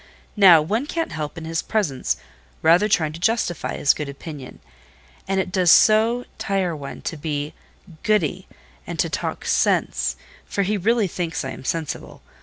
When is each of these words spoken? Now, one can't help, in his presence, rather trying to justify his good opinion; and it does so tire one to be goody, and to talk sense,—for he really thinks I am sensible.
Now, 0.35 0.63
one 0.63 0.87
can't 0.87 1.11
help, 1.11 1.37
in 1.37 1.45
his 1.45 1.61
presence, 1.61 2.17
rather 2.63 2.89
trying 2.89 3.13
to 3.13 3.19
justify 3.19 3.77
his 3.77 3.93
good 3.93 4.09
opinion; 4.09 4.59
and 5.27 5.39
it 5.39 5.51
does 5.51 5.69
so 5.69 6.25
tire 6.39 6.75
one 6.75 7.03
to 7.03 7.17
be 7.17 7.53
goody, 8.01 8.47
and 8.87 8.97
to 8.97 9.11
talk 9.11 9.45
sense,—for 9.45 10.63
he 10.63 10.75
really 10.75 11.07
thinks 11.07 11.45
I 11.45 11.51
am 11.51 11.63
sensible. 11.63 12.23